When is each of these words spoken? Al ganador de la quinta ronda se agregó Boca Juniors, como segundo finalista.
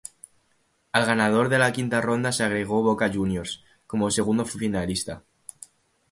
Al 0.99 1.03
ganador 1.09 1.49
de 1.49 1.59
la 1.63 1.67
quinta 1.73 2.01
ronda 2.01 2.31
se 2.31 2.43
agregó 2.43 2.81
Boca 2.81 3.07
Juniors, 3.13 3.63
como 3.85 4.09
segundo 4.09 4.45
finalista. 4.45 5.21